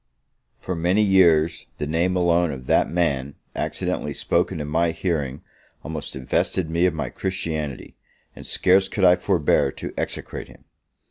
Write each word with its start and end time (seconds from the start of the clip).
For 0.57 0.75
many 0.75 1.03
years, 1.03 1.67
the 1.77 1.85
name 1.85 2.15
alone 2.15 2.51
of 2.51 2.65
that 2.65 2.89
man, 2.89 3.35
accidentally 3.55 4.13
spoken 4.13 4.59
in 4.59 4.67
my 4.67 4.89
hearing, 4.89 5.43
almost 5.83 6.13
divested 6.13 6.71
me 6.71 6.87
of 6.87 6.95
my 6.95 7.09
Christianity, 7.09 7.93
and 8.35 8.43
scarce 8.43 8.87
could 8.89 9.03
I 9.05 9.15
forbear 9.15 9.71
to 9.73 9.93
execrate 9.97 10.47
him. 10.47 10.63